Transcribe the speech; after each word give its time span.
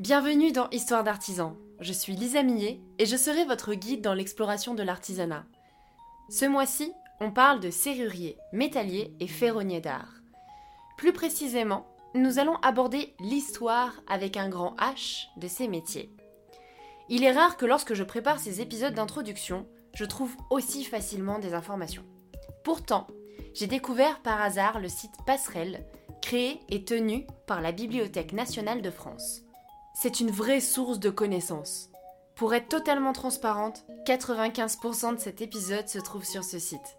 Bienvenue 0.00 0.50
dans 0.50 0.70
Histoire 0.70 1.04
d'artisan. 1.04 1.58
Je 1.78 1.92
suis 1.92 2.14
Lisa 2.14 2.42
Millet 2.42 2.80
et 2.98 3.04
je 3.04 3.18
serai 3.18 3.44
votre 3.44 3.74
guide 3.74 4.00
dans 4.00 4.14
l'exploration 4.14 4.72
de 4.72 4.82
l'artisanat. 4.82 5.44
Ce 6.30 6.46
mois-ci, 6.46 6.90
on 7.20 7.30
parle 7.30 7.60
de 7.60 7.68
serrurier, 7.68 8.38
métallier 8.54 9.12
et 9.20 9.26
ferronnier 9.26 9.82
d'art. 9.82 10.22
Plus 10.96 11.12
précisément, 11.12 11.86
nous 12.14 12.38
allons 12.38 12.56
aborder 12.62 13.14
l'histoire 13.20 13.92
avec 14.08 14.38
un 14.38 14.48
grand 14.48 14.74
H 14.76 15.26
de 15.36 15.48
ces 15.48 15.68
métiers. 15.68 16.10
Il 17.10 17.22
est 17.22 17.32
rare 17.32 17.58
que 17.58 17.66
lorsque 17.66 17.92
je 17.92 18.02
prépare 18.02 18.40
ces 18.40 18.62
épisodes 18.62 18.94
d'introduction, 18.94 19.66
je 19.92 20.06
trouve 20.06 20.34
aussi 20.48 20.84
facilement 20.84 21.38
des 21.38 21.52
informations. 21.52 22.06
Pourtant, 22.64 23.06
j'ai 23.52 23.66
découvert 23.66 24.22
par 24.22 24.40
hasard 24.40 24.80
le 24.80 24.88
site 24.88 25.12
Passerelle, 25.26 25.84
créé 26.22 26.58
et 26.70 26.86
tenu 26.86 27.26
par 27.46 27.60
la 27.60 27.72
Bibliothèque 27.72 28.32
nationale 28.32 28.80
de 28.80 28.90
France. 28.90 29.42
C'est 30.02 30.20
une 30.20 30.30
vraie 30.30 30.60
source 30.60 30.98
de 30.98 31.10
connaissances. 31.10 31.90
Pour 32.34 32.54
être 32.54 32.68
totalement 32.68 33.12
transparente, 33.12 33.84
95% 34.06 35.16
de 35.16 35.20
cet 35.20 35.42
épisode 35.42 35.88
se 35.88 35.98
trouve 35.98 36.24
sur 36.24 36.42
ce 36.42 36.58
site. 36.58 36.96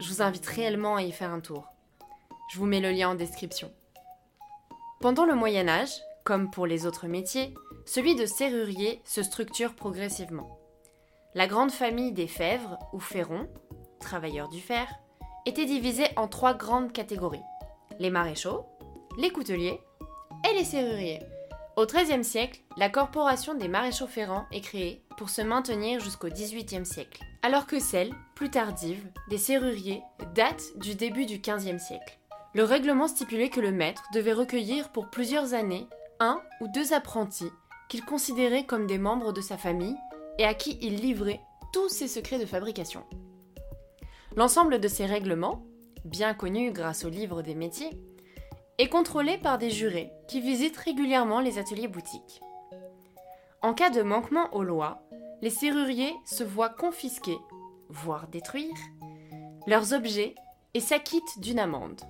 Je 0.00 0.08
vous 0.08 0.22
invite 0.22 0.44
réellement 0.46 0.96
à 0.96 1.02
y 1.02 1.12
faire 1.12 1.30
un 1.30 1.38
tour. 1.38 1.68
Je 2.52 2.58
vous 2.58 2.66
mets 2.66 2.80
le 2.80 2.90
lien 2.90 3.10
en 3.10 3.14
description. 3.14 3.70
Pendant 5.00 5.24
le 5.24 5.36
Moyen 5.36 5.68
Âge, 5.68 5.92
comme 6.24 6.50
pour 6.50 6.66
les 6.66 6.84
autres 6.84 7.06
métiers, 7.06 7.54
celui 7.86 8.16
de 8.16 8.26
serrurier 8.26 9.00
se 9.04 9.22
structure 9.22 9.76
progressivement. 9.76 10.58
La 11.36 11.46
grande 11.46 11.70
famille 11.70 12.10
des 12.10 12.26
Fèvres 12.26 12.76
ou 12.92 12.98
Ferrons, 12.98 13.48
travailleurs 14.00 14.48
du 14.48 14.60
fer, 14.60 14.88
était 15.46 15.66
divisée 15.66 16.08
en 16.16 16.26
trois 16.26 16.54
grandes 16.54 16.92
catégories 16.92 17.44
les 18.00 18.10
maréchaux, 18.10 18.64
les 19.16 19.30
couteliers 19.30 19.80
et 20.50 20.54
les 20.58 20.64
serruriers. 20.64 21.20
Au 21.74 21.86
XIIIe 21.86 22.22
siècle, 22.22 22.60
la 22.76 22.90
corporation 22.90 23.54
des 23.54 23.66
maréchaux 23.66 24.06
ferrants 24.06 24.44
est 24.52 24.60
créée 24.60 25.02
pour 25.16 25.30
se 25.30 25.40
maintenir 25.40 26.00
jusqu'au 26.00 26.28
XVIIIe 26.28 26.84
siècle, 26.84 27.22
alors 27.42 27.66
que 27.66 27.80
celle, 27.80 28.12
plus 28.34 28.50
tardive, 28.50 29.02
des 29.30 29.38
serruriers 29.38 30.02
date 30.34 30.62
du 30.76 30.94
début 30.94 31.24
du 31.24 31.38
XVe 31.38 31.78
siècle. 31.78 32.18
Le 32.52 32.64
règlement 32.64 33.08
stipulait 33.08 33.48
que 33.48 33.60
le 33.60 33.72
maître 33.72 34.02
devait 34.12 34.34
recueillir 34.34 34.92
pour 34.92 35.08
plusieurs 35.08 35.54
années 35.54 35.86
un 36.20 36.42
ou 36.60 36.68
deux 36.68 36.92
apprentis 36.92 37.50
qu'il 37.88 38.04
considérait 38.04 38.66
comme 38.66 38.86
des 38.86 38.98
membres 38.98 39.32
de 39.32 39.40
sa 39.40 39.56
famille 39.56 39.96
et 40.38 40.44
à 40.44 40.52
qui 40.52 40.78
il 40.82 40.96
livrait 40.96 41.40
tous 41.72 41.88
ses 41.88 42.08
secrets 42.08 42.38
de 42.38 42.44
fabrication. 42.44 43.02
L'ensemble 44.36 44.78
de 44.78 44.88
ces 44.88 45.06
règlements, 45.06 45.64
bien 46.04 46.34
connus 46.34 46.70
grâce 46.70 47.06
au 47.06 47.08
livre 47.08 47.40
des 47.40 47.54
métiers, 47.54 47.98
est 48.82 48.88
contrôlé 48.88 49.38
par 49.38 49.58
des 49.58 49.70
jurés 49.70 50.10
qui 50.26 50.40
visitent 50.40 50.76
régulièrement 50.76 51.38
les 51.38 51.60
ateliers 51.60 51.86
boutiques. 51.86 52.42
En 53.60 53.74
cas 53.74 53.90
de 53.90 54.02
manquement 54.02 54.52
aux 54.52 54.64
lois, 54.64 55.04
les 55.40 55.50
serruriers 55.50 56.12
se 56.24 56.42
voient 56.42 56.68
confisquer, 56.68 57.38
voire 57.88 58.26
détruire, 58.26 58.74
leurs 59.68 59.92
objets 59.92 60.34
et 60.74 60.80
s'acquittent 60.80 61.38
d'une 61.38 61.60
amende. 61.60 62.00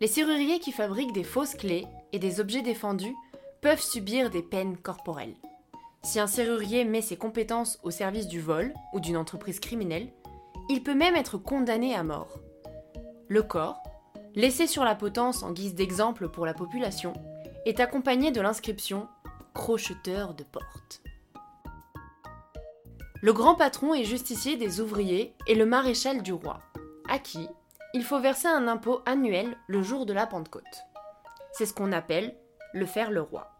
Les 0.00 0.06
serruriers 0.06 0.60
qui 0.60 0.72
fabriquent 0.72 1.12
des 1.12 1.24
fausses 1.24 1.56
clés 1.56 1.86
et 2.12 2.18
des 2.18 2.40
objets 2.40 2.62
défendus 2.62 3.14
peuvent 3.60 3.82
subir 3.82 4.30
des 4.30 4.42
peines 4.42 4.78
corporelles. 4.78 5.36
Si 6.04 6.18
un 6.18 6.26
serrurier 6.26 6.86
met 6.86 7.02
ses 7.02 7.18
compétences 7.18 7.78
au 7.82 7.90
service 7.90 8.28
du 8.28 8.40
vol 8.40 8.72
ou 8.94 9.00
d'une 9.00 9.18
entreprise 9.18 9.60
criminelle, 9.60 10.08
il 10.70 10.82
peut 10.82 10.94
même 10.94 11.16
être 11.16 11.36
condamné 11.36 11.94
à 11.94 12.02
mort. 12.02 12.38
Le 13.28 13.42
corps, 13.42 13.82
laissé 14.34 14.66
sur 14.66 14.84
la 14.84 14.94
potence 14.94 15.42
en 15.42 15.52
guise 15.52 15.74
d'exemple 15.74 16.28
pour 16.28 16.46
la 16.46 16.54
population, 16.54 17.12
est 17.66 17.80
accompagné 17.80 18.30
de 18.30 18.40
l'inscription 18.40 19.08
crocheteur 19.54 20.34
de 20.34 20.44
porte. 20.44 21.02
Le 23.22 23.32
grand 23.32 23.54
patron 23.54 23.94
est 23.94 24.04
justicier 24.04 24.56
des 24.56 24.80
ouvriers 24.80 25.34
et 25.46 25.54
le 25.54 25.64
maréchal 25.64 26.22
du 26.22 26.32
roi, 26.32 26.58
à 27.08 27.18
qui 27.18 27.48
il 27.94 28.02
faut 28.02 28.20
verser 28.20 28.48
un 28.48 28.66
impôt 28.66 29.02
annuel 29.06 29.56
le 29.68 29.80
jour 29.80 30.04
de 30.04 30.12
la 30.12 30.26
Pentecôte. 30.26 30.82
C'est 31.52 31.64
ce 31.64 31.72
qu'on 31.72 31.92
appelle 31.92 32.36
le 32.72 32.86
faire 32.86 33.12
le 33.12 33.22
roi. 33.22 33.52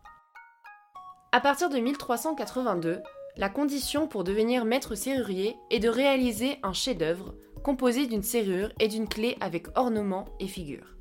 À 1.30 1.40
partir 1.40 1.70
de 1.70 1.78
1382, 1.78 3.00
la 3.36 3.48
condition 3.48 4.08
pour 4.08 4.24
devenir 4.24 4.64
maître 4.64 4.96
serrurier 4.96 5.56
est 5.70 5.78
de 5.78 5.88
réaliser 5.88 6.58
un 6.64 6.72
chef-d'œuvre 6.72 7.34
composé 7.64 8.06
d'une 8.06 8.22
serrure 8.22 8.70
et 8.78 8.86
d'une 8.86 9.08
clé 9.08 9.36
avec 9.40 9.66
ornement 9.76 10.26
et 10.38 10.46
figure. 10.46 10.94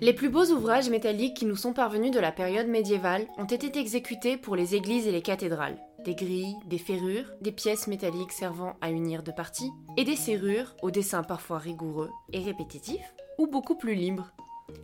Les 0.00 0.12
plus 0.12 0.28
beaux 0.28 0.44
ouvrages 0.44 0.90
métalliques 0.90 1.38
qui 1.38 1.46
nous 1.46 1.56
sont 1.56 1.72
parvenus 1.72 2.10
de 2.10 2.20
la 2.20 2.32
période 2.32 2.66
médiévale 2.66 3.26
ont 3.38 3.46
été 3.46 3.78
exécutés 3.78 4.36
pour 4.36 4.54
les 4.54 4.74
églises 4.74 5.06
et 5.06 5.12
les 5.12 5.22
cathédrales. 5.22 5.78
Des 6.04 6.14
grilles, 6.14 6.56
des 6.66 6.76
ferrures, 6.76 7.32
des 7.40 7.52
pièces 7.52 7.86
métalliques 7.86 8.32
servant 8.32 8.74
à 8.82 8.90
unir 8.90 9.22
deux 9.22 9.32
parties, 9.32 9.70
et 9.96 10.04
des 10.04 10.16
serrures 10.16 10.76
aux 10.82 10.90
dessins 10.90 11.22
parfois 11.22 11.58
rigoureux 11.58 12.10
et 12.34 12.40
répétitifs, 12.40 13.14
ou 13.38 13.46
beaucoup 13.46 13.76
plus 13.76 13.94
libres. 13.94 14.30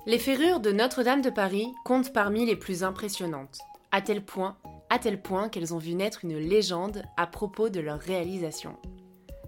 Les 0.07 0.19
ferrures 0.19 0.61
de 0.61 0.73
Notre-Dame 0.73 1.21
de 1.21 1.31
Paris 1.31 1.69
comptent 1.85 2.13
parmi 2.13 2.47
les 2.47 2.57
plus 2.57 2.85
impressionnantes, 2.85 3.59
à 3.91 4.01
tel 4.01 4.25
point, 4.25 4.57
à 4.89 4.99
tel 4.99 5.21
point 5.21 5.49
qu'elles 5.49 5.75
ont 5.75 5.79
vu 5.79 5.95
naître 5.95 6.25
une 6.25 6.39
légende 6.39 7.03
à 7.17 7.27
propos 7.27 7.69
de 7.69 7.81
leur 7.81 7.99
réalisation. 7.99 8.79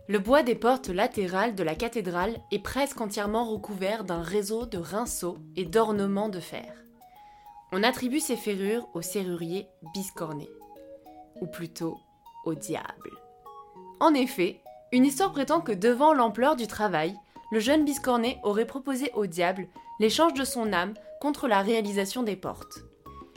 Le 0.06 0.19
bois 0.19 0.42
des 0.42 0.54
portes 0.54 0.88
latérales 0.88 1.54
de 1.54 1.62
la 1.62 1.75
cathédrale 1.75 2.37
est 2.53 2.59
presque 2.59 3.00
entièrement 3.00 3.50
recouvert 3.50 4.04
d'un 4.04 4.20
réseau 4.20 4.66
de 4.66 4.76
rinceaux 4.76 5.38
et 5.56 5.65
d'ornements 5.65 6.28
de 6.28 6.41
fer. 6.41 6.75
On 7.72 7.82
attribue 7.82 8.20
ces 8.20 8.37
ferrures 8.37 8.87
au 8.93 9.00
serrurier 9.00 9.66
biscorné, 9.94 10.50
ou 11.41 11.47
plutôt 11.47 11.98
au 12.44 12.54
diable. 12.54 13.10
En 13.98 14.12
effet, 14.12 14.60
une 14.93 15.06
histoire 15.06 15.32
prétend 15.32 15.62
que 15.62 15.72
devant 15.72 16.12
l'ampleur 16.12 16.54
du 16.54 16.66
travail, 16.66 17.16
le 17.50 17.59
jeune 17.59 17.87
biscorné 17.87 18.38
aurait 18.43 18.66
proposé 18.66 19.10
au 19.14 19.25
diable 19.25 19.69
l'échange 20.00 20.34
de 20.34 20.44
son 20.44 20.75
âme 20.75 20.93
contre 21.19 21.48
la 21.48 21.62
réalisation 21.62 22.22
des 22.22 22.37
portes. 22.37 22.81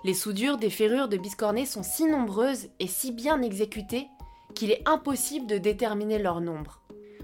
Les 0.03 0.13
soudures 0.13 0.57
des 0.57 0.69
ferrures 0.69 1.07
de 1.07 1.16
biscorné 1.16 1.66
sont 1.66 1.83
si 1.83 2.06
nombreuses 2.06 2.67
et 2.81 2.88
si 2.88 3.13
bien 3.13 3.41
exécutées 3.41 4.09
qu'il 4.56 4.72
est 4.72 4.88
impossible 4.88 5.47
de 5.47 5.58
déterminer 5.58 6.19
leur 6.19 6.41
nombre. 6.41 6.81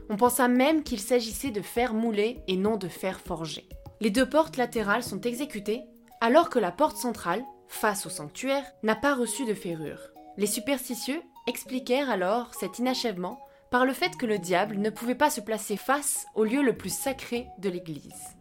On 0.10 0.18
pensa 0.18 0.48
même 0.48 0.84
qu'il 0.84 1.00
s'agissait 1.00 1.52
de 1.52 1.62
fer 1.62 1.94
moulé 1.94 2.42
et 2.48 2.58
non 2.58 2.78
de 2.78 2.88
fer 2.88 3.20
forgé. 3.20 3.68
Les 4.02 4.10
deux 4.10 4.28
portes 4.28 4.58
latérales 4.58 5.04
sont 5.04 5.22
exécutées, 5.22 5.84
alors 6.22 6.50
que 6.50 6.60
la 6.60 6.72
porte 6.72 6.98
centrale, 6.98 7.44
face 7.68 8.06
au 8.06 8.10
sanctuaire, 8.10 8.66
n'a 8.84 8.96
pas 8.96 9.16
reçu 9.16 9.46
de 9.46 9.54
ferrure. 9.54 10.12
Les 10.38 10.48
superstitieux 10.48 11.22
expliquèrent 11.48 12.10
alors 12.10 12.54
cet 12.54 12.80
inachèvement 12.80 13.40
par 13.72 13.86
le 13.86 13.94
fait 13.94 14.16
que 14.18 14.26
le 14.26 14.38
diable 14.38 14.78
ne 14.78 14.90
pouvait 14.90 15.16
pas 15.16 15.30
se 15.30 15.42
placer 15.42 15.78
face 15.78 16.26
au 16.36 16.44
lieu 16.44 16.62
le 16.62 16.78
plus 16.78 16.94
sacré 16.94 17.48
de 17.60 17.70
l'Église. 17.70 18.36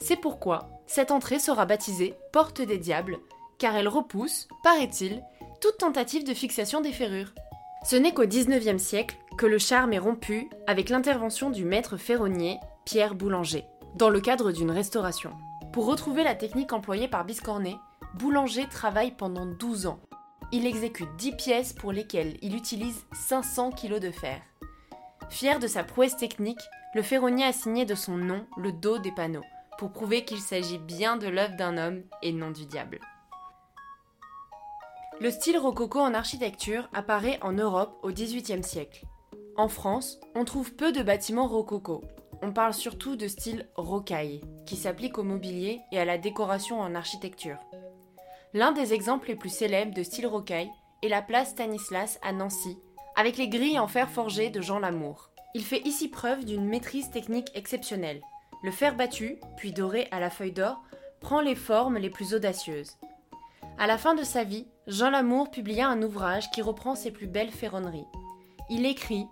C'est 0.00 0.16
pourquoi 0.16 0.70
cette 0.86 1.10
entrée 1.10 1.38
sera 1.38 1.66
baptisée 1.66 2.14
Porte 2.32 2.62
des 2.62 2.78
Diables, 2.78 3.18
car 3.58 3.76
elle 3.76 3.88
repousse, 3.88 4.48
paraît-il, 4.62 5.22
toute 5.60 5.78
tentative 5.78 6.24
de 6.24 6.34
fixation 6.34 6.80
des 6.80 6.92
ferrures. 6.92 7.32
Ce 7.84 7.96
n'est 7.96 8.12
qu'au 8.12 8.26
XIXe 8.26 8.82
siècle 8.82 9.16
que 9.36 9.46
le 9.46 9.58
charme 9.58 9.92
est 9.92 9.98
rompu 9.98 10.48
avec 10.66 10.88
l'intervention 10.88 11.50
du 11.50 11.64
maître 11.64 11.96
ferronnier 11.96 12.58
Pierre 12.84 13.14
Boulanger, 13.14 13.64
dans 13.94 14.10
le 14.10 14.20
cadre 14.20 14.50
d'une 14.50 14.70
restauration. 14.70 15.32
Pour 15.72 15.86
retrouver 15.86 16.24
la 16.24 16.34
technique 16.34 16.72
employée 16.72 17.08
par 17.08 17.24
Biscornet, 17.24 17.76
Boulanger 18.14 18.66
travaille 18.68 19.12
pendant 19.12 19.46
12 19.46 19.86
ans. 19.86 20.00
Il 20.50 20.66
exécute 20.66 21.14
10 21.18 21.32
pièces 21.32 21.72
pour 21.72 21.92
lesquelles 21.92 22.36
il 22.42 22.56
utilise 22.56 23.06
500 23.12 23.70
kg 23.72 24.00
de 24.00 24.10
fer. 24.10 24.40
Fier 25.30 25.58
de 25.60 25.66
sa 25.66 25.84
prouesse 25.84 26.16
technique, 26.16 26.60
le 26.94 27.02
ferronnier 27.02 27.44
a 27.44 27.52
signé 27.52 27.84
de 27.84 27.94
son 27.94 28.16
nom 28.16 28.46
le 28.56 28.72
dos 28.72 28.98
des 28.98 29.12
panneaux, 29.12 29.44
pour 29.78 29.92
prouver 29.92 30.24
qu'il 30.24 30.40
s'agit 30.40 30.78
bien 30.78 31.16
de 31.16 31.28
l'œuvre 31.28 31.56
d'un 31.56 31.76
homme 31.76 32.02
et 32.22 32.32
non 32.32 32.50
du 32.50 32.66
diable. 32.66 32.98
Le 35.20 35.32
style 35.32 35.58
rococo 35.58 35.98
en 35.98 36.14
architecture 36.14 36.88
apparaît 36.94 37.40
en 37.42 37.50
Europe 37.50 37.98
au 38.04 38.10
XVIIIe 38.10 38.62
siècle. 38.62 39.04
En 39.56 39.66
France, 39.66 40.20
on 40.36 40.44
trouve 40.44 40.74
peu 40.74 40.92
de 40.92 41.02
bâtiments 41.02 41.48
rococo. 41.48 42.04
On 42.40 42.52
parle 42.52 42.72
surtout 42.72 43.16
de 43.16 43.26
style 43.26 43.66
rocaille, 43.74 44.42
qui 44.64 44.76
s'applique 44.76 45.18
au 45.18 45.24
mobilier 45.24 45.80
et 45.90 45.98
à 45.98 46.04
la 46.04 46.18
décoration 46.18 46.80
en 46.80 46.94
architecture. 46.94 47.58
L'un 48.54 48.70
des 48.70 48.94
exemples 48.94 49.26
les 49.26 49.34
plus 49.34 49.48
célèbres 49.48 49.92
de 49.92 50.04
style 50.04 50.28
rocaille 50.28 50.70
est 51.02 51.08
la 51.08 51.20
place 51.20 51.50
Stanislas 51.50 52.20
à 52.22 52.32
Nancy, 52.32 52.78
avec 53.16 53.38
les 53.38 53.48
grilles 53.48 53.80
en 53.80 53.88
fer 53.88 54.08
forgé 54.08 54.50
de 54.50 54.60
Jean 54.60 54.78
Lamour. 54.78 55.30
Il 55.54 55.64
fait 55.64 55.84
ici 55.84 56.06
preuve 56.06 56.44
d'une 56.44 56.64
maîtrise 56.64 57.10
technique 57.10 57.50
exceptionnelle. 57.56 58.22
Le 58.62 58.70
fer 58.70 58.94
battu, 58.94 59.40
puis 59.56 59.72
doré 59.72 60.06
à 60.12 60.20
la 60.20 60.30
feuille 60.30 60.52
d'or, 60.52 60.80
prend 61.20 61.40
les 61.40 61.56
formes 61.56 61.98
les 61.98 62.10
plus 62.10 62.34
audacieuses. 62.34 62.96
À 63.80 63.86
la 63.86 63.96
fin 63.96 64.16
de 64.16 64.24
sa 64.24 64.42
vie, 64.42 64.66
Jean 64.88 65.10
Lamour 65.10 65.52
publia 65.52 65.88
un 65.88 66.02
ouvrage 66.02 66.50
qui 66.50 66.62
reprend 66.62 66.96
ses 66.96 67.12
plus 67.12 67.28
belles 67.28 67.52
ferronneries. 67.52 68.08
Il 68.68 68.84
écrit 68.84 69.28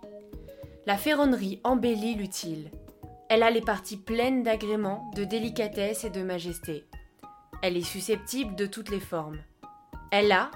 La 0.85 0.95
ferronnerie 0.95 1.59
embellit 1.65 2.15
l'utile. 2.15 2.71
Elle 3.27 3.43
a 3.43 3.51
les 3.51 3.59
parties 3.59 3.97
pleines 3.97 4.43
d'agréments, 4.43 5.11
de 5.15 5.25
délicatesse 5.25 6.05
et 6.05 6.09
de 6.09 6.23
majesté. 6.23 6.85
Elle 7.61 7.75
est 7.75 7.81
susceptible 7.81 8.55
de 8.55 8.65
toutes 8.65 8.89
les 8.89 9.01
formes. 9.01 9.39
Elle 10.11 10.31
a, 10.31 10.49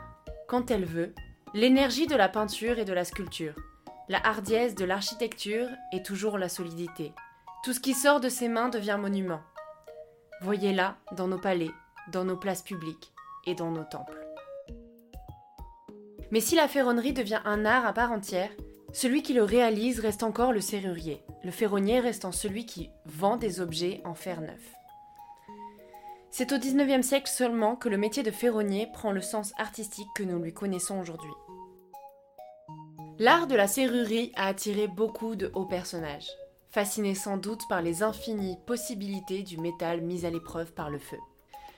quand 0.47 0.71
elle 0.71 0.85
veut, 0.85 1.13
l'énergie 1.53 2.07
de 2.07 2.15
la 2.15 2.29
peinture 2.29 2.79
et 2.79 2.85
de 2.85 2.93
la 2.93 3.03
sculpture, 3.03 3.55
la 4.07 4.25
hardiesse 4.25 4.73
de 4.73 4.85
l'architecture 4.85 5.67
et 5.91 6.01
toujours 6.01 6.37
la 6.37 6.47
solidité. 6.47 7.11
Tout 7.65 7.73
ce 7.73 7.81
qui 7.81 7.93
sort 7.93 8.21
de 8.21 8.29
ses 8.29 8.47
mains 8.47 8.69
devient 8.69 8.97
monument. 8.97 9.41
Voyez-la 10.43 10.95
dans 11.17 11.27
nos 11.27 11.39
palais, 11.39 11.71
dans 12.13 12.23
nos 12.23 12.37
places 12.37 12.63
publiques 12.63 13.11
et 13.45 13.55
dans 13.55 13.71
nos 13.71 13.83
temples. 13.83 14.25
Mais 16.31 16.39
si 16.39 16.55
la 16.55 16.67
ferronnerie 16.67 17.13
devient 17.13 17.41
un 17.45 17.65
art 17.65 17.85
à 17.85 17.93
part 17.93 18.11
entière, 18.11 18.51
celui 18.93 19.21
qui 19.21 19.33
le 19.33 19.43
réalise 19.43 19.99
reste 19.99 20.23
encore 20.23 20.53
le 20.53 20.61
serrurier, 20.61 21.23
le 21.43 21.51
ferronnier 21.51 21.99
restant 21.99 22.31
celui 22.31 22.65
qui 22.65 22.89
vend 23.05 23.37
des 23.37 23.61
objets 23.61 24.01
en 24.05 24.13
fer 24.13 24.41
neuf. 24.41 24.73
C'est 26.29 26.53
au 26.53 26.57
XIXe 26.57 27.05
siècle 27.05 27.29
seulement 27.29 27.75
que 27.75 27.89
le 27.89 27.97
métier 27.97 28.23
de 28.23 28.31
ferronnier 28.31 28.87
prend 28.93 29.11
le 29.11 29.21
sens 29.21 29.53
artistique 29.57 30.07
que 30.15 30.23
nous 30.23 30.39
lui 30.39 30.53
connaissons 30.53 30.99
aujourd'hui. 30.99 31.31
L'art 33.19 33.47
de 33.47 33.55
la 33.55 33.67
serrurerie 33.67 34.31
a 34.35 34.47
attiré 34.47 34.87
beaucoup 34.87 35.35
de 35.35 35.51
hauts 35.53 35.65
personnages, 35.65 36.29
fascinés 36.69 37.15
sans 37.15 37.37
doute 37.37 37.67
par 37.67 37.81
les 37.81 38.01
infinies 38.03 38.57
possibilités 38.65 39.43
du 39.43 39.57
métal 39.57 40.01
mis 40.01 40.25
à 40.25 40.29
l'épreuve 40.29 40.73
par 40.73 40.89
le 40.89 40.99
feu. 40.99 41.17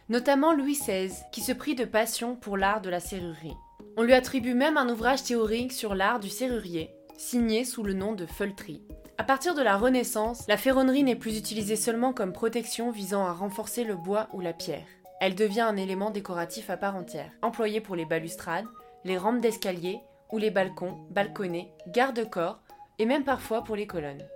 Notamment 0.10 0.54
Louis 0.54 0.74
XVI, 0.74 1.14
qui 1.32 1.40
se 1.42 1.54
prit 1.54 1.76
de 1.76 1.86
passion 1.86 2.36
pour 2.36 2.58
l'art 2.58 2.82
de 2.82 2.90
la 2.90 3.00
serrurerie. 3.00 3.56
On 3.96 4.04
lui 4.04 4.14
attribue 4.14 4.54
même 4.54 4.76
un 4.78 4.90
ouvrage 4.90 5.24
théorique 5.24 5.72
sur 5.72 5.96
l'art 5.96 6.20
du 6.20 6.30
serrurier, 6.30 6.94
signé 7.18 7.64
sous 7.64 7.84
le 7.84 7.94
nom 7.94 8.12
de 8.12 8.26
Feultry. 8.26 8.82
À 9.18 9.24
partir 9.24 9.56
de 9.56 9.62
la 9.62 9.78
Renaissance, 9.78 10.46
la 10.50 10.58
ferronnerie 10.58 11.04
n'est 11.04 11.16
plus 11.16 11.38
utilisée 11.38 11.78
seulement 11.78 12.12
comme 12.12 12.34
protection 12.34 12.92
visant 12.92 13.26
à 13.26 13.32
renforcer 13.32 13.86
le 13.86 13.96
bois 13.96 14.28
ou 14.34 14.42
la 14.42 14.52
pierre. 14.52 14.88
Elle 15.22 15.36
devient 15.36 15.62
un 15.62 15.78
élément 15.78 16.10
décoratif 16.10 16.70
à 16.70 16.76
part 16.76 16.98
entière, 16.98 17.32
employé 17.42 17.80
pour 17.80 17.96
les 17.96 18.06
balustrades, 18.06 18.68
les 19.06 19.18
rampes 19.18 19.40
d'escalier 19.40 20.00
ou 20.34 20.38
les 20.38 20.52
balcons, 20.52 20.98
balconnets, 21.12 21.72
garde-corps 21.88 22.60
et 23.00 23.06
même 23.06 23.24
parfois 23.24 23.64
pour 23.64 23.78
les 23.78 23.88
colonnes. 23.88 24.28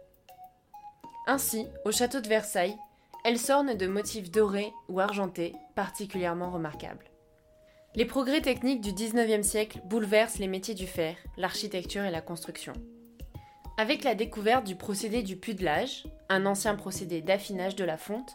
Ainsi, 1.25 1.67
au 1.83 1.91
château 1.91 2.21
de 2.21 2.29
Versailles, 2.29 2.77
elle 3.27 3.37
s'orne 3.37 3.73
de 3.73 3.87
motifs 3.87 4.31
dorés 4.31 4.71
ou 4.87 5.01
argentés 5.01 5.53
particulièrement 5.75 6.49
remarquables. 6.49 7.11
Les 7.93 8.05
progrès 8.05 8.39
techniques 8.39 8.79
du 8.79 8.93
19e 8.93 9.43
siècle 9.43 9.81
bouleversent 9.83 10.39
les 10.39 10.47
métiers 10.47 10.75
du 10.75 10.87
fer, 10.87 11.17
l'architecture 11.35 12.05
et 12.05 12.09
la 12.09 12.21
construction. 12.21 12.71
Avec 13.77 14.05
la 14.05 14.15
découverte 14.15 14.63
du 14.63 14.77
procédé 14.77 15.23
du 15.23 15.35
pudelage, 15.35 16.05
un 16.29 16.45
ancien 16.45 16.75
procédé 16.75 17.21
d'affinage 17.21 17.75
de 17.75 17.83
la 17.83 17.97
fonte, 17.97 18.31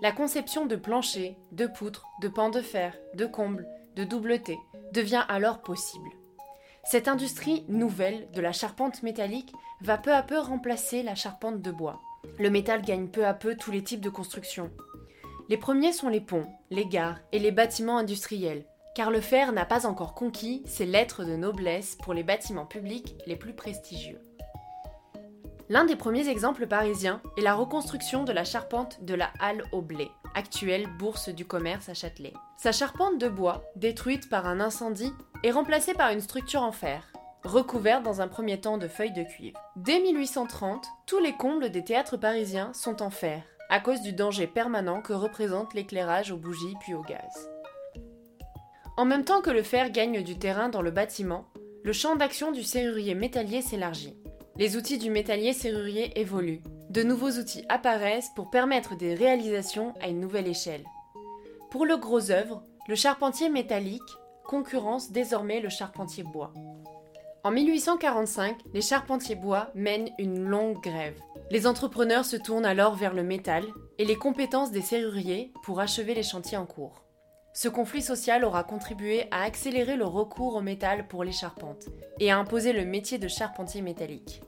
la 0.00 0.12
conception 0.12 0.64
de 0.64 0.76
planchers, 0.76 1.34
de 1.50 1.66
poutres, 1.66 2.06
de 2.22 2.28
pans 2.28 2.50
de 2.50 2.60
fer, 2.60 2.96
de 3.14 3.26
combles, 3.26 3.66
de 3.96 4.04
doubletés 4.04 4.60
devient 4.92 5.24
alors 5.28 5.60
possible. 5.60 6.10
Cette 6.84 7.08
industrie 7.08 7.64
nouvelle 7.66 8.30
de 8.30 8.40
la 8.40 8.52
charpente 8.52 9.02
métallique 9.02 9.52
va 9.80 9.98
peu 9.98 10.14
à 10.14 10.22
peu 10.22 10.38
remplacer 10.38 11.02
la 11.02 11.16
charpente 11.16 11.62
de 11.62 11.72
bois. 11.72 12.00
Le 12.38 12.50
métal 12.50 12.82
gagne 12.82 13.08
peu 13.08 13.26
à 13.26 13.34
peu 13.34 13.56
tous 13.56 13.70
les 13.70 13.82
types 13.82 14.00
de 14.00 14.10
construction. 14.10 14.70
Les 15.48 15.56
premiers 15.56 15.92
sont 15.92 16.08
les 16.08 16.20
ponts, 16.20 16.46
les 16.70 16.86
gares 16.86 17.18
et 17.32 17.38
les 17.38 17.52
bâtiments 17.52 17.98
industriels, 17.98 18.64
car 18.94 19.10
le 19.10 19.20
fer 19.20 19.52
n'a 19.52 19.64
pas 19.64 19.86
encore 19.86 20.14
conquis 20.14 20.62
ses 20.66 20.86
lettres 20.86 21.24
de 21.24 21.36
noblesse 21.36 21.96
pour 22.02 22.14
les 22.14 22.22
bâtiments 22.22 22.66
publics 22.66 23.14
les 23.26 23.36
plus 23.36 23.54
prestigieux. 23.54 24.20
L'un 25.68 25.84
des 25.84 25.96
premiers 25.96 26.28
exemples 26.28 26.66
parisiens 26.66 27.20
est 27.36 27.42
la 27.42 27.54
reconstruction 27.54 28.22
de 28.22 28.32
la 28.32 28.44
charpente 28.44 29.04
de 29.04 29.14
la 29.14 29.32
Halle 29.40 29.64
au 29.72 29.82
blé, 29.82 30.08
actuelle 30.34 30.86
bourse 30.98 31.28
du 31.28 31.44
commerce 31.44 31.88
à 31.88 31.94
Châtelet. 31.94 32.34
Sa 32.56 32.70
charpente 32.70 33.18
de 33.18 33.28
bois, 33.28 33.64
détruite 33.74 34.28
par 34.28 34.46
un 34.46 34.60
incendie, 34.60 35.12
est 35.42 35.50
remplacée 35.50 35.94
par 35.94 36.10
une 36.10 36.20
structure 36.20 36.62
en 36.62 36.72
fer, 36.72 37.12
recouverte 37.46 38.02
dans 38.02 38.20
un 38.20 38.28
premier 38.28 38.60
temps 38.60 38.76
de 38.76 38.88
feuilles 38.88 39.12
de 39.12 39.22
cuivre. 39.22 39.58
Dès 39.76 40.00
1830, 40.00 40.86
tous 41.06 41.18
les 41.18 41.32
combles 41.32 41.70
des 41.70 41.84
théâtres 41.84 42.16
parisiens 42.16 42.72
sont 42.74 43.02
en 43.02 43.10
fer, 43.10 43.42
à 43.70 43.80
cause 43.80 44.02
du 44.02 44.12
danger 44.12 44.46
permanent 44.46 45.00
que 45.00 45.12
représente 45.12 45.72
l'éclairage 45.72 46.32
aux 46.32 46.36
bougies 46.36 46.74
puis 46.80 46.94
au 46.94 47.02
gaz. 47.02 47.48
En 48.96 49.04
même 49.04 49.24
temps 49.24 49.40
que 49.40 49.50
le 49.50 49.62
fer 49.62 49.90
gagne 49.90 50.22
du 50.22 50.38
terrain 50.38 50.68
dans 50.68 50.82
le 50.82 50.90
bâtiment, 50.90 51.46
le 51.84 51.92
champ 51.92 52.16
d'action 52.16 52.50
du 52.50 52.62
serrurier 52.62 53.14
métallier 53.14 53.62
s'élargit. 53.62 54.16
Les 54.56 54.76
outils 54.76 54.98
du 54.98 55.10
métallier 55.10 55.52
serrurier 55.52 56.18
évoluent. 56.18 56.62
De 56.90 57.02
nouveaux 57.02 57.32
outils 57.32 57.64
apparaissent 57.68 58.30
pour 58.34 58.50
permettre 58.50 58.96
des 58.96 59.14
réalisations 59.14 59.94
à 60.00 60.08
une 60.08 60.20
nouvelle 60.20 60.48
échelle. 60.48 60.84
Pour 61.70 61.84
le 61.84 61.96
gros 61.96 62.30
œuvre, 62.30 62.62
le 62.88 62.94
charpentier 62.94 63.50
métallique 63.50 64.02
concurrence 64.46 65.12
désormais 65.12 65.60
le 65.60 65.68
charpentier 65.68 66.24
bois. 66.24 66.54
En 67.46 67.52
1845, 67.52 68.58
les 68.74 68.80
charpentiers 68.80 69.36
bois 69.36 69.70
mènent 69.76 70.10
une 70.18 70.48
longue 70.48 70.82
grève. 70.82 71.14
Les 71.52 71.68
entrepreneurs 71.68 72.24
se 72.24 72.34
tournent 72.34 72.66
alors 72.66 72.96
vers 72.96 73.14
le 73.14 73.22
métal 73.22 73.62
et 73.98 74.04
les 74.04 74.16
compétences 74.16 74.72
des 74.72 74.82
serruriers 74.82 75.52
pour 75.62 75.78
achever 75.78 76.12
les 76.12 76.24
chantiers 76.24 76.58
en 76.58 76.66
cours. 76.66 77.04
Ce 77.54 77.68
conflit 77.68 78.02
social 78.02 78.44
aura 78.44 78.64
contribué 78.64 79.28
à 79.30 79.44
accélérer 79.44 79.94
le 79.94 80.06
recours 80.06 80.56
au 80.56 80.60
métal 80.60 81.06
pour 81.06 81.22
les 81.22 81.30
charpentes 81.30 81.84
et 82.18 82.32
à 82.32 82.38
imposer 82.38 82.72
le 82.72 82.84
métier 82.84 83.18
de 83.18 83.28
charpentier 83.28 83.80
métallique. 83.80 84.42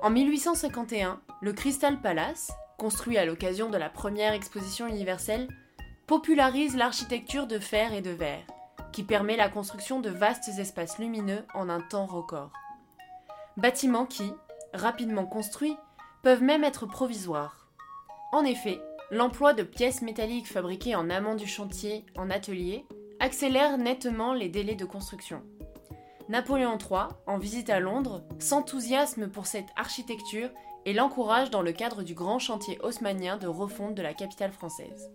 En 0.00 0.10
1851, 0.10 1.20
le 1.42 1.52
Crystal 1.52 2.00
Palace, 2.00 2.52
construit 2.78 3.18
à 3.18 3.24
l'occasion 3.24 3.68
de 3.68 3.76
la 3.76 3.90
première 3.90 4.32
exposition 4.32 4.86
universelle, 4.86 5.48
popularise 6.06 6.76
l'architecture 6.76 7.48
de 7.48 7.58
fer 7.58 7.92
et 7.92 8.00
de 8.00 8.10
verre, 8.10 8.46
permet 9.04 9.36
la 9.36 9.48
construction 9.48 10.00
de 10.00 10.10
vastes 10.10 10.48
espaces 10.58 10.98
lumineux 10.98 11.44
en 11.54 11.68
un 11.68 11.80
temps 11.80 12.06
record. 12.06 12.52
Bâtiments 13.56 14.06
qui, 14.06 14.32
rapidement 14.72 15.26
construits, 15.26 15.76
peuvent 16.22 16.42
même 16.42 16.64
être 16.64 16.86
provisoires. 16.86 17.68
En 18.32 18.44
effet, 18.44 18.80
l'emploi 19.10 19.54
de 19.54 19.62
pièces 19.62 20.02
métalliques 20.02 20.52
fabriquées 20.52 20.94
en 20.94 21.10
amont 21.10 21.34
du 21.34 21.46
chantier 21.46 22.04
en 22.16 22.30
atelier 22.30 22.84
accélère 23.20 23.78
nettement 23.78 24.34
les 24.34 24.48
délais 24.48 24.74
de 24.74 24.84
construction. 24.84 25.42
Napoléon 26.28 26.76
III, 26.78 27.08
en 27.26 27.38
visite 27.38 27.70
à 27.70 27.80
Londres, 27.80 28.22
s'enthousiasme 28.38 29.28
pour 29.28 29.46
cette 29.46 29.68
architecture 29.76 30.50
et 30.84 30.92
l'encourage 30.92 31.50
dans 31.50 31.62
le 31.62 31.72
cadre 31.72 32.02
du 32.02 32.14
grand 32.14 32.38
chantier 32.38 32.78
haussmannien 32.82 33.38
de 33.38 33.46
refonte 33.46 33.94
de 33.94 34.02
la 34.02 34.14
capitale 34.14 34.52
française. 34.52 35.10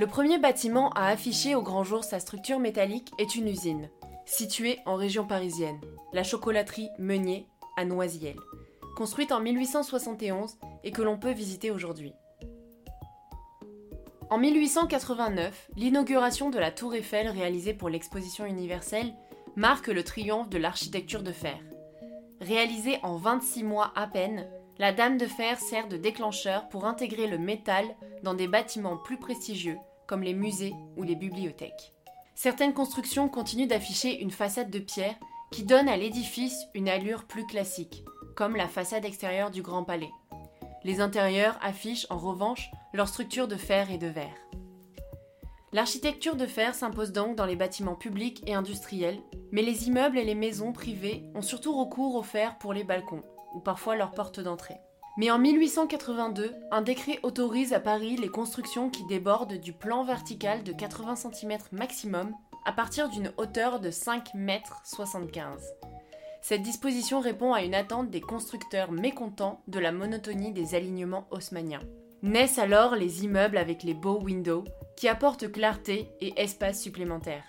Le 0.00 0.06
premier 0.06 0.38
bâtiment 0.38 0.88
à 0.92 1.08
afficher 1.08 1.54
au 1.54 1.60
grand 1.60 1.84
jour 1.84 2.04
sa 2.04 2.20
structure 2.20 2.58
métallique 2.58 3.12
est 3.18 3.34
une 3.34 3.48
usine, 3.48 3.90
située 4.24 4.78
en 4.86 4.94
région 4.94 5.26
parisienne, 5.26 5.78
la 6.14 6.22
chocolaterie 6.22 6.88
Meunier 6.98 7.46
à 7.76 7.84
Noisiel, 7.84 8.36
construite 8.96 9.30
en 9.30 9.40
1871 9.40 10.56
et 10.84 10.90
que 10.90 11.02
l'on 11.02 11.18
peut 11.18 11.32
visiter 11.32 11.70
aujourd'hui. 11.70 12.14
En 14.30 14.38
1889, 14.38 15.68
l'inauguration 15.76 16.48
de 16.48 16.58
la 16.58 16.70
Tour 16.70 16.94
Eiffel 16.94 17.28
réalisée 17.28 17.74
pour 17.74 17.90
l'exposition 17.90 18.46
universelle 18.46 19.12
marque 19.54 19.88
le 19.88 20.02
triomphe 20.02 20.48
de 20.48 20.56
l'architecture 20.56 21.22
de 21.22 21.32
fer. 21.32 21.58
Réalisée 22.40 22.98
en 23.02 23.18
26 23.18 23.64
mois 23.64 23.92
à 23.94 24.06
peine, 24.06 24.48
la 24.78 24.92
Dame 24.92 25.18
de 25.18 25.26
Fer 25.26 25.60
sert 25.60 25.88
de 25.88 25.98
déclencheur 25.98 26.70
pour 26.70 26.86
intégrer 26.86 27.26
le 27.26 27.36
métal 27.36 27.84
dans 28.22 28.32
des 28.32 28.48
bâtiments 28.48 28.96
plus 28.96 29.18
prestigieux 29.18 29.76
comme 30.10 30.24
les 30.24 30.34
musées 30.34 30.74
ou 30.96 31.04
les 31.04 31.14
bibliothèques. 31.14 31.94
Certaines 32.34 32.74
constructions 32.74 33.28
continuent 33.28 33.68
d'afficher 33.68 34.20
une 34.20 34.32
façade 34.32 34.68
de 34.68 34.80
pierre 34.80 35.14
qui 35.52 35.62
donne 35.62 35.88
à 35.88 35.96
l'édifice 35.96 36.64
une 36.74 36.88
allure 36.88 37.26
plus 37.26 37.46
classique, 37.46 38.02
comme 38.34 38.56
la 38.56 38.66
façade 38.66 39.04
extérieure 39.04 39.52
du 39.52 39.62
Grand 39.62 39.84
Palais. 39.84 40.10
Les 40.82 41.00
intérieurs 41.00 41.56
affichent 41.62 42.08
en 42.10 42.18
revanche 42.18 42.72
leur 42.92 43.06
structure 43.06 43.46
de 43.46 43.54
fer 43.54 43.92
et 43.92 43.98
de 43.98 44.08
verre. 44.08 44.34
L'architecture 45.72 46.34
de 46.34 46.46
fer 46.46 46.74
s'impose 46.74 47.12
donc 47.12 47.36
dans 47.36 47.46
les 47.46 47.54
bâtiments 47.54 47.94
publics 47.94 48.42
et 48.48 48.54
industriels, 48.54 49.20
mais 49.52 49.62
les 49.62 49.86
immeubles 49.86 50.18
et 50.18 50.24
les 50.24 50.34
maisons 50.34 50.72
privées 50.72 51.22
ont 51.36 51.42
surtout 51.42 51.78
recours 51.78 52.16
au 52.16 52.24
fer 52.24 52.58
pour 52.58 52.72
les 52.72 52.82
balcons, 52.82 53.22
ou 53.54 53.60
parfois 53.60 53.94
leurs 53.94 54.10
portes 54.10 54.40
d'entrée. 54.40 54.80
Mais 55.16 55.30
en 55.30 55.38
1882, 55.38 56.54
un 56.70 56.82
décret 56.82 57.18
autorise 57.22 57.72
à 57.72 57.80
Paris 57.80 58.16
les 58.16 58.28
constructions 58.28 58.90
qui 58.90 59.04
débordent 59.06 59.58
du 59.58 59.72
plan 59.72 60.04
vertical 60.04 60.62
de 60.62 60.72
80 60.72 61.16
cm 61.16 61.58
maximum 61.72 62.32
à 62.64 62.72
partir 62.72 63.08
d'une 63.08 63.32
hauteur 63.36 63.80
de 63.80 63.90
5 63.90 64.34
mètres 64.34 64.80
75 64.84 65.60
cette 66.42 66.62
disposition 66.62 67.20
répond 67.20 67.52
à 67.52 67.62
une 67.62 67.74
attente 67.74 68.10
des 68.10 68.20
constructeurs 68.20 68.92
mécontents 68.92 69.62
de 69.68 69.78
la 69.78 69.92
monotonie 69.92 70.52
des 70.52 70.74
alignements 70.74 71.26
haussmanniens. 71.30 71.82
Naissent 72.22 72.58
alors 72.58 72.96
les 72.96 73.24
immeubles 73.24 73.58
avec 73.58 73.82
les 73.82 73.94
beaux 73.94 74.20
windows 74.20 74.64
qui 74.96 75.08
apportent 75.08 75.50
clarté 75.50 76.08
et 76.20 76.32
espace 76.40 76.80
supplémentaire. 76.80 77.44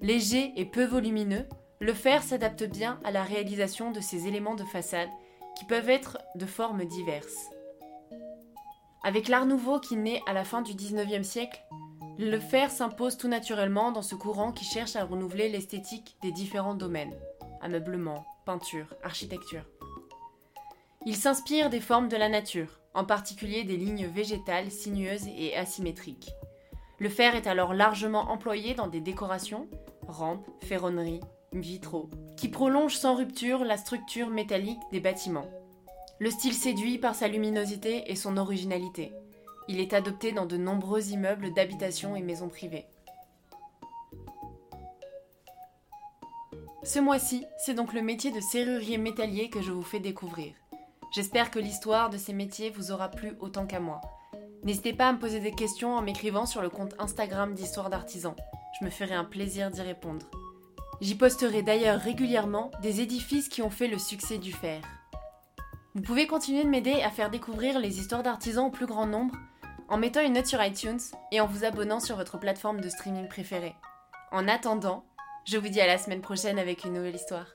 Léger 0.00 0.52
et 0.56 0.64
peu 0.64 0.84
volumineux, 0.84 1.46
le 1.80 1.92
fer 1.92 2.22
s'adapte 2.22 2.64
bien 2.64 3.00
à 3.04 3.10
la 3.10 3.22
réalisation 3.22 3.90
de 3.90 4.00
ces 4.00 4.26
éléments 4.26 4.54
de 4.54 4.64
façade 4.64 5.08
qui 5.60 5.66
peuvent 5.66 5.90
être 5.90 6.16
de 6.36 6.46
formes 6.46 6.86
diverses. 6.86 7.50
Avec 9.04 9.28
l'Art 9.28 9.44
nouveau 9.44 9.78
qui 9.78 9.94
naît 9.94 10.22
à 10.26 10.32
la 10.32 10.42
fin 10.42 10.62
du 10.62 10.72
19e 10.72 11.22
siècle, 11.22 11.62
Le 12.18 12.38
fer 12.38 12.70
s'impose 12.70 13.18
tout 13.18 13.28
naturellement 13.28 13.92
dans 13.92 14.02
ce 14.02 14.14
courant 14.14 14.52
qui 14.52 14.64
cherche 14.64 14.96
à 14.96 15.04
renouveler 15.04 15.50
l'esthétique 15.50 16.16
des 16.22 16.32
différents 16.32 16.74
domaines 16.74 17.14
ameublement, 17.60 18.24
peinture, 18.46 18.94
architecture. 19.02 19.64
Il 21.04 21.14
s'inspire 21.14 21.68
des 21.68 21.80
formes 21.80 22.08
de 22.08 22.16
la 22.16 22.30
nature, 22.30 22.80
en 22.94 23.04
particulier 23.04 23.64
des 23.64 23.76
lignes 23.76 24.06
végétales 24.06 24.70
sinueuses 24.70 25.28
et 25.28 25.54
asymétriques. 25.56 26.30
Le 26.98 27.10
fer 27.10 27.36
est 27.36 27.46
alors 27.46 27.74
largement 27.74 28.30
employé 28.30 28.74
dans 28.74 28.88
des 28.88 29.00
décorations, 29.00 29.68
rampes, 30.08 30.48
ferronneries, 30.62 31.20
vitraux, 31.52 32.08
qui 32.40 32.48
prolongent 32.48 32.96
sans 32.96 33.16
rupture 33.16 33.64
la 33.64 33.76
structure 33.76 34.30
métallique 34.30 34.80
des 34.92 35.00
bâtiments. 35.00 35.50
Le 36.20 36.30
style 36.30 36.54
séduit 36.54 36.96
par 36.96 37.14
sa 37.14 37.28
luminosité 37.28 38.10
et 38.10 38.16
son 38.16 38.38
originalité. 38.38 39.12
Il 39.68 39.78
est 39.78 39.92
adopté 39.92 40.32
dans 40.32 40.46
de 40.46 40.56
nombreux 40.56 41.10
immeubles 41.10 41.52
d'habitation 41.52 42.16
et 42.16 42.22
maisons 42.22 42.48
privées. 42.48 42.86
Ce 46.82 46.98
mois-ci, 46.98 47.44
c'est 47.58 47.74
donc 47.74 47.92
le 47.92 48.00
métier 48.00 48.30
de 48.30 48.40
serrurier 48.40 48.96
métallier 48.96 49.50
que 49.50 49.60
je 49.60 49.70
vous 49.70 49.82
fais 49.82 50.00
découvrir. 50.00 50.54
J'espère 51.14 51.50
que 51.50 51.58
l'histoire 51.58 52.08
de 52.08 52.16
ces 52.16 52.32
métiers 52.32 52.70
vous 52.70 52.90
aura 52.90 53.10
plu 53.10 53.34
autant 53.40 53.66
qu'à 53.66 53.80
moi. 53.80 54.00
N'hésitez 54.64 54.94
pas 54.94 55.08
à 55.08 55.12
me 55.12 55.18
poser 55.18 55.40
des 55.40 55.52
questions 55.52 55.94
en 55.94 56.00
m'écrivant 56.00 56.46
sur 56.46 56.62
le 56.62 56.70
compte 56.70 56.94
Instagram 56.98 57.52
d'Histoire 57.52 57.90
d'artisans. 57.90 58.34
Je 58.78 58.86
me 58.86 58.90
ferai 58.90 59.14
un 59.14 59.24
plaisir 59.24 59.70
d'y 59.70 59.82
répondre. 59.82 60.24
J'y 61.00 61.14
posterai 61.14 61.62
d'ailleurs 61.62 61.98
régulièrement 61.98 62.70
des 62.82 63.00
édifices 63.00 63.48
qui 63.48 63.62
ont 63.62 63.70
fait 63.70 63.88
le 63.88 63.98
succès 63.98 64.36
du 64.36 64.52
fer. 64.52 64.82
Vous 65.94 66.02
pouvez 66.02 66.26
continuer 66.26 66.62
de 66.62 66.68
m'aider 66.68 67.00
à 67.02 67.10
faire 67.10 67.30
découvrir 67.30 67.78
les 67.78 67.98
histoires 67.98 68.22
d'artisans 68.22 68.66
au 68.66 68.70
plus 68.70 68.86
grand 68.86 69.06
nombre 69.06 69.34
en 69.88 69.96
mettant 69.96 70.20
une 70.20 70.34
note 70.34 70.46
sur 70.46 70.62
iTunes 70.62 71.00
et 71.32 71.40
en 71.40 71.46
vous 71.46 71.64
abonnant 71.64 72.00
sur 72.00 72.16
votre 72.16 72.38
plateforme 72.38 72.80
de 72.80 72.88
streaming 72.88 73.28
préférée. 73.28 73.74
En 74.30 74.46
attendant, 74.46 75.04
je 75.46 75.56
vous 75.56 75.68
dis 75.68 75.80
à 75.80 75.86
la 75.86 75.98
semaine 75.98 76.20
prochaine 76.20 76.58
avec 76.58 76.84
une 76.84 76.92
nouvelle 76.92 77.16
histoire. 77.16 77.46